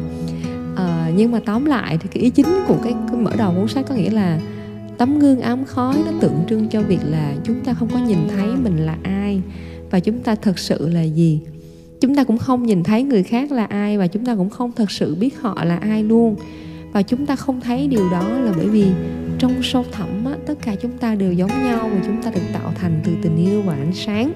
[0.72, 3.68] Uh, nhưng mà tóm lại thì cái ý chính của cái, cái mở đầu cuốn
[3.68, 4.40] sách có nghĩa là
[4.98, 8.18] tấm gương ám khói nó tượng trưng cho việc là chúng ta không có nhìn
[8.28, 9.40] thấy mình là ai
[9.90, 11.40] và chúng ta thật sự là gì.
[12.00, 14.72] Chúng ta cũng không nhìn thấy người khác là ai và chúng ta cũng không
[14.72, 16.36] thật sự biết họ là ai luôn.
[16.92, 18.86] Và chúng ta không thấy điều đó là bởi vì
[19.38, 22.40] trong sâu thẳm á, tất cả chúng ta đều giống nhau và chúng ta được
[22.52, 24.32] tạo thành từ tình yêu và ánh sáng.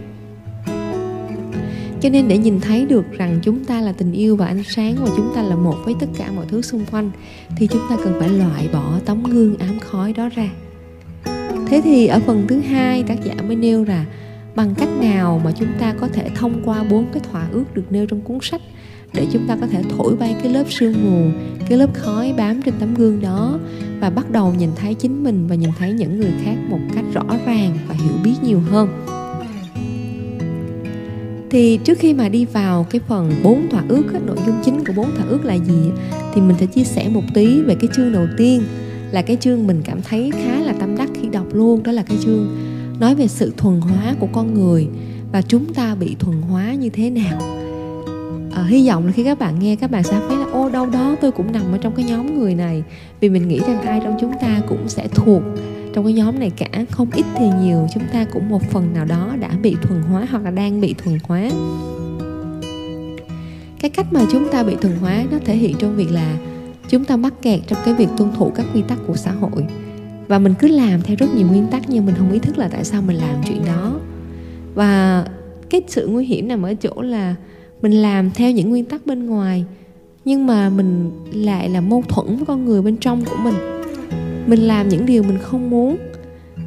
[2.01, 4.97] Cho nên để nhìn thấy được rằng chúng ta là tình yêu và ánh sáng
[5.05, 7.11] và chúng ta là một với tất cả mọi thứ xung quanh
[7.57, 10.51] thì chúng ta cần phải loại bỏ tấm gương ám khói đó ra.
[11.67, 14.05] Thế thì ở phần thứ hai tác giả mới nêu là
[14.55, 17.85] bằng cách nào mà chúng ta có thể thông qua bốn cái thỏa ước được
[17.91, 18.61] nêu trong cuốn sách?
[19.13, 21.31] Để chúng ta có thể thổi bay cái lớp sương mù,
[21.69, 23.59] cái lớp khói bám trên tấm gương đó
[24.01, 27.05] và bắt đầu nhìn thấy chính mình và nhìn thấy những người khác một cách
[27.15, 28.89] rõ ràng và hiểu biết nhiều hơn.
[31.51, 34.93] Thì trước khi mà đi vào cái phần bốn thỏa ước nội dung chính của
[34.97, 35.91] bốn thỏa ước là gì
[36.35, 38.63] thì mình sẽ chia sẻ một tí về cái chương đầu tiên,
[39.11, 42.03] là cái chương mình cảm thấy khá là tâm đắc khi đọc luôn, đó là
[42.03, 42.57] cái chương
[43.01, 44.89] nói về sự thuần hóa của con người
[45.33, 47.58] và chúng ta bị thuần hóa như thế nào
[48.53, 50.87] à, hy vọng là khi các bạn nghe các bạn sẽ thấy là ô đâu
[50.87, 52.83] đó tôi cũng nằm ở trong cái nhóm người này.
[53.21, 55.43] Vì mình nghĩ rằng ai trong chúng ta cũng sẽ thuộc
[55.95, 56.85] trong cái nhóm này cả.
[56.91, 60.27] Không ít thì nhiều chúng ta cũng một phần nào đó đã bị thuần hóa
[60.31, 61.51] hoặc là đang bị thuần hóa.
[63.81, 66.37] Cái cách mà chúng ta bị thuần hóa nó thể hiện trong việc là
[66.89, 69.65] chúng ta mắc kẹt trong cái việc tuân thủ các quy tắc của xã hội.
[70.29, 72.69] Và mình cứ làm theo rất nhiều nguyên tắc nhưng mình không ý thức là
[72.69, 74.01] tại sao mình làm chuyện đó.
[74.75, 75.25] Và
[75.71, 77.35] cái sự nguy hiểm nằm ở chỗ là
[77.83, 79.65] mình làm theo những nguyên tắc bên ngoài,
[80.25, 83.55] nhưng mà mình lại là mâu thuẫn với con người bên trong của mình.
[84.47, 85.97] Mình làm những điều mình không muốn,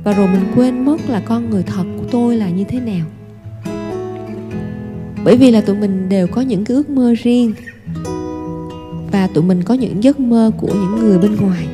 [0.03, 3.05] và rồi mình quên mất là con người thật của tôi là như thế nào.
[5.23, 7.53] Bởi vì là tụi mình đều có những cái ước mơ riêng,
[9.11, 11.67] và tụi mình có những giấc mơ của những người bên ngoài.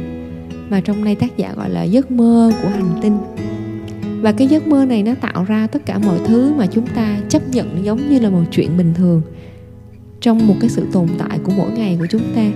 [0.70, 3.18] Mà trong đây tác giả gọi là giấc mơ của hành tinh
[4.22, 7.20] và cái giấc mơ này nó tạo ra tất cả mọi thứ mà chúng ta
[7.30, 9.22] chấp nhận giống như là một chuyện bình thường.
[10.22, 12.52] Trong một cái sự tồn tại của mỗi ngày của chúng ta.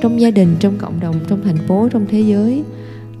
[0.00, 2.62] Trong gia đình, trong cộng đồng, trong thành phố, trong thế giới.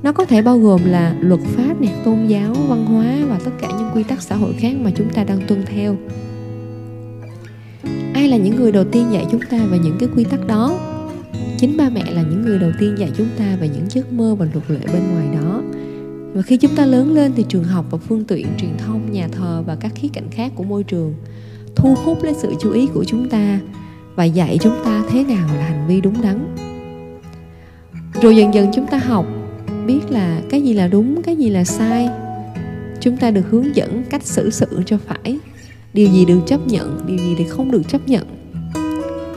[0.02, 3.50] Nó có thể bao gồm là luật pháp nè, tôn giáo, văn hóa và tất
[3.60, 5.96] cả những quy tắc xã hội khác mà chúng ta đang tuân theo.
[8.14, 10.78] Ai là những người đầu tiên dạy chúng ta về những cái quy tắc đó?
[11.58, 14.34] Chính ba mẹ là những người đầu tiên dạy chúng ta về những giấc mơ
[14.34, 15.62] và luật lệ bên ngoài đó
[16.34, 19.28] và khi chúng ta lớn lên thì trường học và phương tiện truyền thông, nhà
[19.32, 21.14] thờ và các khía cạnh khác của môi trường
[21.76, 23.60] thu hút lấy sự chú ý của chúng ta
[24.16, 26.56] và dạy chúng ta thế nào là hành vi đúng đắn.
[28.22, 29.26] Rồi dần dần chúng ta học,
[29.86, 32.08] biết là cái gì là đúng, cái gì là sai.
[33.00, 35.38] Chúng ta được hướng dẫn cách xử sự cho phải.
[35.94, 38.26] Điều gì được chấp nhận, điều gì thì không được chấp nhận.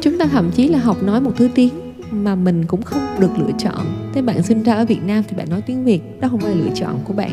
[0.01, 3.39] Chúng ta thậm chí là học nói một thứ tiếng mà mình cũng không được
[3.39, 4.11] lựa chọn.
[4.13, 6.55] Thế bạn sinh ra ở việt nam thì bạn nói tiếng việt, đó không phải
[6.55, 7.31] là lựa chọn của bạn.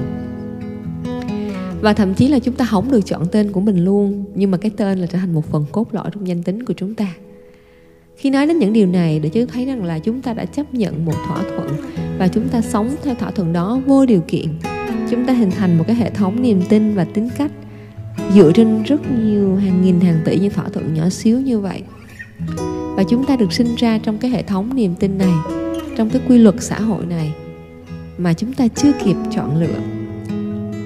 [1.81, 4.59] Và thậm chí là chúng ta không được chọn tên của mình luôn, nhưng mà
[4.59, 7.07] cái tên là trở thành một phần cốt lõi trong danh tính của chúng ta.
[8.17, 10.75] Khi nói đến những điều này, để chúng thấy rằng là chúng ta đã chấp
[10.75, 11.69] nhận một thỏa thuận
[12.19, 14.47] và chúng ta sống theo thỏa thuận đó vô điều kiện,
[15.11, 17.51] chúng ta hình thành một cái hệ thống niềm tin và tính cách
[18.35, 21.83] dựa trên rất nhiều hàng nghìn hàng tỷ những thỏa thuận nhỏ xíu như vậy
[22.99, 25.33] và chúng ta được sinh ra trong cái hệ thống niềm tin này,
[25.97, 27.33] trong cái quy luật xã hội này
[28.19, 29.79] mà chúng ta chưa kịp chọn lựa.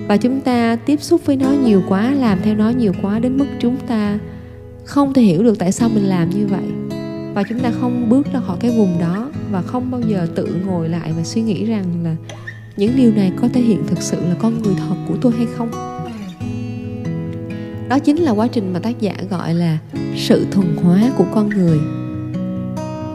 [0.09, 3.39] Và chúng ta tiếp xúc với nó nhiều quá, làm theo nó nhiều quá đến
[3.39, 4.19] mức chúng ta
[4.85, 6.65] không thể hiểu được tại sao mình làm như vậy.
[7.35, 10.57] Và chúng ta không bước ra khỏi cái vùng đó và không bao giờ tự
[10.67, 12.17] ngồi lại và suy nghĩ rằng là
[12.77, 15.47] những điều này có thể hiện thực sự là con người thật của tôi hay
[15.57, 15.71] không.
[17.89, 19.79] Đó chính là quá trình mà tác giả gọi là
[20.17, 22.02] sự thuần hóa của con người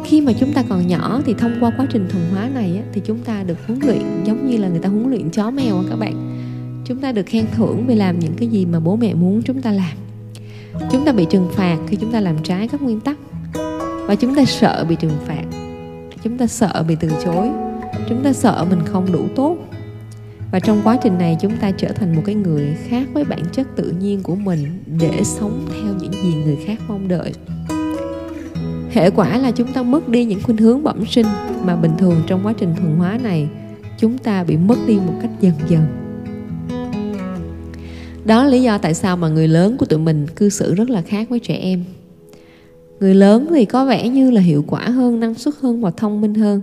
[0.07, 3.01] khi mà chúng ta còn nhỏ thì thông qua quá trình thuần hóa này thì
[3.05, 5.95] chúng ta được huấn luyện giống như là người ta huấn luyện chó mèo các
[5.95, 6.13] bạn.
[6.85, 9.61] Chúng ta được khen thưởng vì làm những cái gì mà bố mẹ muốn chúng
[9.61, 9.97] ta làm.
[10.91, 13.17] Chúng ta bị trừng phạt khi chúng ta làm trái các nguyên tắc.
[14.07, 15.43] Và chúng ta sợ bị trừng phạt.
[16.23, 17.49] Chúng ta sợ bị từ chối.
[18.09, 19.57] Chúng ta sợ mình không đủ tốt.
[20.51, 23.41] Và trong quá trình này chúng ta trở thành một cái người khác với bản
[23.51, 27.33] chất tự nhiên của mình để sống theo những gì người khác mong đợi
[28.91, 31.26] hệ quả là chúng ta mất đi những khuynh hướng bẩm sinh
[31.63, 33.47] mà bình thường trong quá trình thuần hóa này,
[33.97, 35.82] chúng ta bị mất đi một cách dần dần.
[38.26, 40.89] Đó là lý do tại sao mà người lớn của tụi mình cư xử rất
[40.89, 41.84] là khác với trẻ em.
[43.00, 46.21] Người lớn thì có vẻ như là hiệu quả hơn, năng suất hơn và thông
[46.21, 46.62] minh hơn,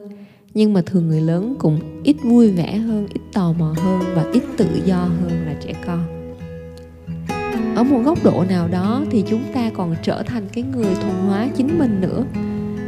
[0.54, 4.24] nhưng mà thường người lớn cũng ít vui vẻ hơn, ít tò mò hơn và
[4.32, 6.13] ít tự do hơn là trẻ con
[7.74, 11.14] ở một góc độ nào đó thì chúng ta còn trở thành cái người thuần
[11.26, 12.24] hóa chính mình nữa.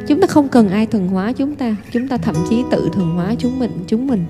[0.09, 3.09] Chúng ta không cần ai thuần hóa chúng ta chúng ta thậm chí tự thuần
[3.09, 4.25] hóa chúng mình chúng mình.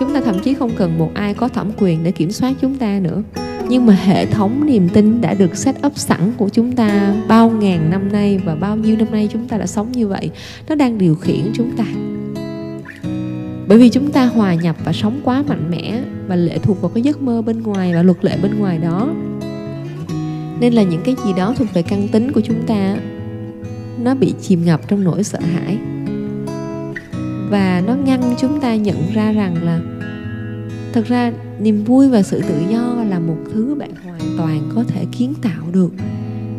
[0.00, 2.76] Chúng ta thậm chí không cần một ai có thẩm quyền để kiểm soát chúng
[2.76, 3.22] ta nữa.
[3.68, 7.50] Nhưng mà hệ thống niềm tin đã được set up sẵn của chúng ta bao
[7.50, 10.30] ngàn năm nay và bao nhiêu năm nay chúng ta đã sống như vậy,
[10.68, 11.84] nó đang điều khiển chúng ta.
[13.68, 16.90] Bởi vì chúng ta hòa nhập và sống quá mạnh mẽ và lệ thuộc vào
[16.94, 19.08] cái giấc mơ bên ngoài và luật lệ bên ngoài đó
[20.60, 22.96] nên là những cái gì đó thuộc về căn tính của chúng ta
[24.02, 25.78] nó bị chìm ngập trong nỗi sợ hãi.
[27.50, 29.80] Và nó ngăn chúng ta nhận ra rằng là
[30.92, 34.84] thật ra niềm vui và sự tự do là một thứ bạn hoàn toàn có
[34.88, 35.90] thể kiến tạo được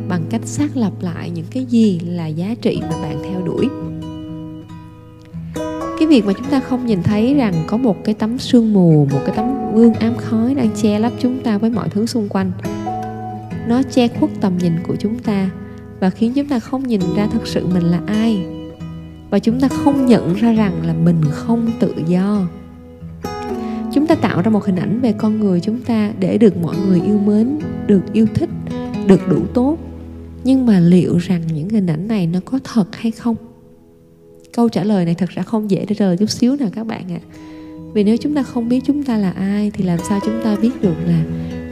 [0.10, 3.68] bằng cách xác lập lại những cái gì là giá trị mà bạn theo đuổi.
[6.00, 9.08] Cái việc mà chúng ta không nhìn thấy rằng có một cái tấm sương mù,
[9.12, 12.30] một cái tấm gương ám khói đang che lấp chúng ta với mọi thứ xung
[12.30, 12.52] quanh
[13.70, 15.50] nó che khuất tầm nhìn của chúng ta
[16.00, 18.46] và khiến chúng ta không nhìn ra thật sự mình là ai.
[19.30, 22.48] Và chúng ta không nhận ra rằng là mình không tự do.
[23.94, 26.76] Chúng ta tạo ra một hình ảnh về con người chúng ta để được mọi
[26.88, 28.50] người yêu mến, được yêu thích,
[29.08, 29.78] được đủ tốt.
[30.44, 33.36] Nhưng mà liệu rằng những hình ảnh này nó có thật hay không?
[34.54, 37.12] Câu trả lời này thật ra không dễ để rời chút xíu nào các bạn
[37.12, 37.20] ạ.
[37.24, 37.28] À.
[37.94, 40.56] vì nếu chúng ta không biết chúng ta là ai thì làm sao chúng ta
[40.62, 41.24] biết được là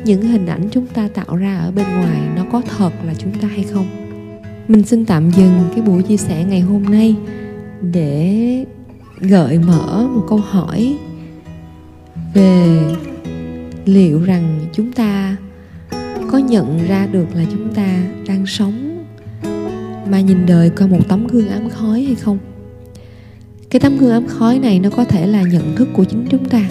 [0.08, 3.32] những hình ảnh chúng ta tạo ra ở bên ngoài nó có thật là chúng
[3.42, 3.88] ta hay không?
[4.68, 7.16] Mình xin tạm dừng cái buổi chia sẻ ngày hôm nay
[7.82, 8.66] để
[9.20, 10.98] gợi mở một câu hỏi
[12.34, 12.80] về
[13.86, 15.38] liệu rằng chúng ta
[16.32, 19.06] có nhận ra được là chúng ta đang sống
[20.10, 22.38] mà nhìn đời qua một tấm gương ám khói hay không?
[23.70, 26.46] Cái tấm gương ám khói này nó có thể là nhận thức của chính chúng
[26.46, 26.62] ta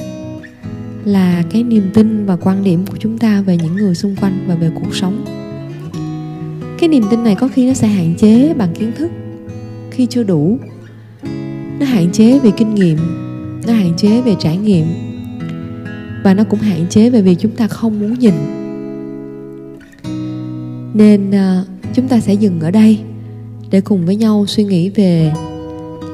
[1.06, 4.44] là cái niềm tin và quan điểm của chúng ta về những người xung quanh
[4.48, 5.24] và về cuộc sống.
[6.78, 9.10] Cái niềm tin này có khi nó sẽ hạn chế bằng kiến thức
[9.90, 10.58] khi chưa đủ.
[11.80, 12.98] Nó hạn chế về kinh nghiệm,
[13.66, 14.86] nó hạn chế về trải nghiệm
[16.24, 18.34] và nó cũng hạn chế về việc chúng ta không muốn nhìn.
[20.94, 21.64] Nên à,
[21.94, 22.98] chúng ta sẽ dừng ở đây
[23.70, 25.32] để cùng với nhau suy nghĩ về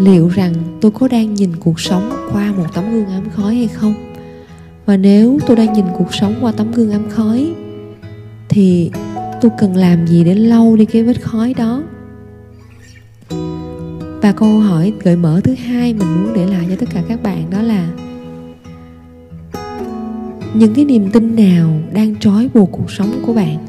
[0.01, 3.69] liệu rằng tôi có đang nhìn cuộc sống qua một tấm gương ám khói hay
[3.69, 4.12] không?
[4.87, 7.53] Và nếu tôi đang nhìn cuộc sống qua tấm gương ám khói,
[8.49, 8.91] thì
[9.41, 11.83] tôi cần làm gì để lau đi cái vết khói đó?
[14.23, 17.23] Và câu hỏi gợi mở thứ hai mình muốn để lại cho tất cả các
[17.23, 17.89] bạn đó là,
[20.55, 23.67] những cái niềm tin nào đang trói buộc cuộc sống của bạn?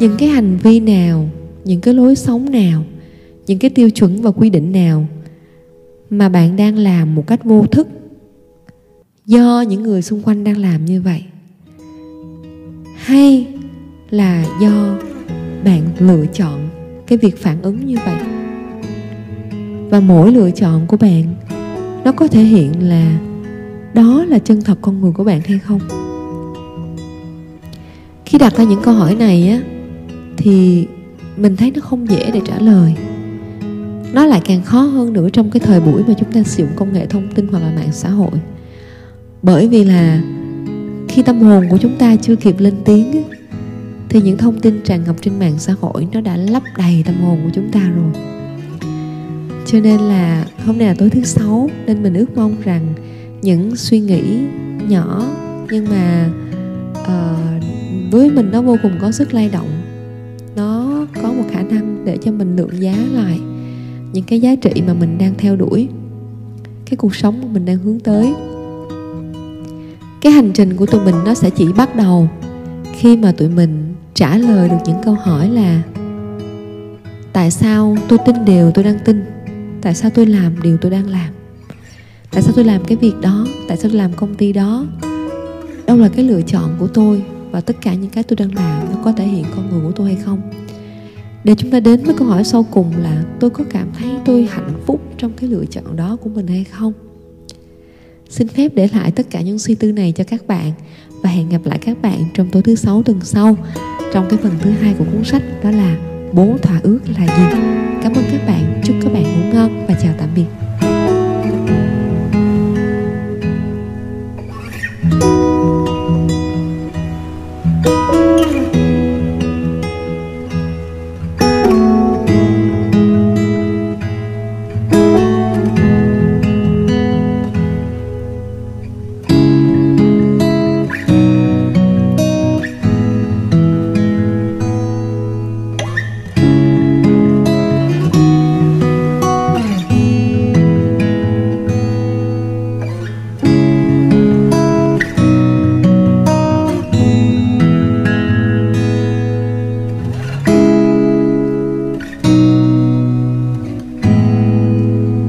[0.00, 1.28] Những cái hành vi nào,
[1.64, 2.82] những cái lối sống nào,
[3.46, 5.06] những cái tiêu chuẩn và quy định nào
[6.10, 7.88] mà bạn đang làm một cách vô thức
[9.26, 11.24] do những người xung quanh đang làm như vậy.
[12.96, 13.46] Hay
[14.10, 14.94] là do
[15.64, 16.68] bạn lựa chọn
[17.06, 18.16] cái việc phản ứng như vậy?
[19.90, 21.34] Và mỗi lựa chọn của bạn,
[22.04, 23.18] nó có thể hiện là
[23.94, 25.80] đó là chân thật con người của bạn hay không?
[28.24, 29.60] Khi đặt ra những câu hỏi này á,
[30.36, 30.86] thì
[31.36, 32.94] mình thấy nó không dễ để trả lời.
[34.12, 36.76] Nó lại càng khó hơn nữa trong cái thời buổi mà chúng ta sử dụng
[36.76, 38.30] công nghệ thông tin hoặc là mạng xã hội
[39.44, 40.22] bởi vì là
[41.08, 43.22] khi tâm hồn của chúng ta chưa kịp lên tiếng
[44.08, 47.14] thì những thông tin tràn ngập trên mạng xã hội nó đã lấp đầy tâm
[47.14, 48.12] hồn của chúng ta rồi.
[49.66, 52.94] Cho nên là hôm nay là tối thứ sáu nên mình ước mong rằng
[53.42, 54.22] những suy nghĩ
[54.88, 55.26] nhỏ
[55.70, 56.30] nhưng mà
[57.00, 59.68] uh, với mình nó vô cùng có sức lay động.
[60.56, 63.40] Nó có một khả năng để cho mình lượng giá lại
[64.12, 65.88] những cái giá trị mà mình đang theo đuổi
[66.84, 68.34] cái cuộc sống mà mình đang hướng tới
[70.24, 72.28] cái hành trình của tụi mình nó sẽ chỉ bắt đầu
[72.92, 75.82] khi mà tụi mình trả lời được những câu hỏi là,
[77.32, 79.24] tại sao tôi tin điều tôi đang tin?
[79.82, 81.32] Tại sao tôi làm điều tôi đang làm?
[82.30, 83.46] Tại sao tôi làm cái việc đó?
[83.68, 84.86] Tại sao tôi làm công ty đó?
[85.86, 88.88] Đâu là cái lựa chọn của tôi và tất cả những cái tôi đang làm
[88.92, 90.40] nó có thể hiện con người của tôi hay không?
[91.44, 94.48] Để chúng ta đến với câu hỏi sau cùng là, tôi có cảm thấy tôi
[94.50, 96.92] hạnh phúc trong cái lựa chọn đó của mình hay không?
[98.28, 100.72] Xin phép để lại tất cả những suy tư này cho các bạn
[101.22, 103.56] và hẹn gặp lại các bạn trong tối thứ sáu tuần sau
[104.12, 105.96] trong cái phần thứ hai của cuốn sách đó là
[106.32, 107.58] bố thỏa ước là gì.
[108.02, 110.46] Cảm ơn các bạn, chúc các bạn ngủ ngon và chào tạm biệt.